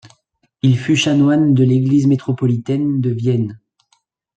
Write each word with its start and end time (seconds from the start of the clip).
Il 0.63 0.79
fut 0.79 0.95
chanoine 0.95 1.53
de 1.53 1.63
l'église 1.63 2.07
métropolitaine 2.07 3.01
de 3.01 3.11
Vienne. 3.11 3.59